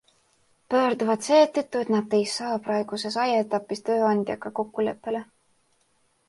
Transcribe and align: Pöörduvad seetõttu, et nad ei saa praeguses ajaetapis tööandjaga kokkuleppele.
Pöörduvad 0.73 1.25
seetõttu, 1.27 1.81
et 1.87 1.91
nad 1.95 2.15
ei 2.19 2.25
saa 2.37 2.55
praeguses 2.69 3.19
ajaetapis 3.25 3.85
tööandjaga 3.91 4.53
kokkuleppele. 4.63 5.23